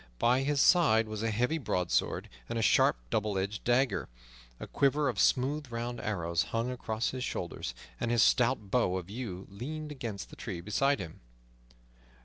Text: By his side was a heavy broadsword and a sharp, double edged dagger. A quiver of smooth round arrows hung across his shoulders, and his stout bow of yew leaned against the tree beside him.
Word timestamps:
By 0.17 0.41
his 0.41 0.59
side 0.59 1.07
was 1.07 1.21
a 1.21 1.29
heavy 1.29 1.59
broadsword 1.59 2.27
and 2.49 2.57
a 2.57 2.63
sharp, 2.63 2.97
double 3.11 3.37
edged 3.37 3.63
dagger. 3.63 4.09
A 4.59 4.65
quiver 4.65 5.07
of 5.07 5.19
smooth 5.19 5.71
round 5.71 5.99
arrows 6.01 6.41
hung 6.41 6.71
across 6.71 7.11
his 7.11 7.23
shoulders, 7.23 7.75
and 7.99 8.09
his 8.09 8.23
stout 8.23 8.71
bow 8.71 8.97
of 8.97 9.11
yew 9.11 9.45
leaned 9.51 9.91
against 9.91 10.31
the 10.31 10.35
tree 10.35 10.59
beside 10.59 10.97
him. 10.97 11.19